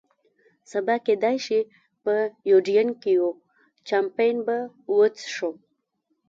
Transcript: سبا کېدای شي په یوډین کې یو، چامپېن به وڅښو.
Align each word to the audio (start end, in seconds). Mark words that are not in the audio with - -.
سبا 0.71 0.95
کېدای 1.07 1.37
شي 1.45 1.59
په 2.03 2.13
یوډین 2.49 2.89
کې 3.01 3.11
یو، 3.17 3.29
چامپېن 3.87 4.35
به 4.45 4.57
وڅښو. 4.97 5.51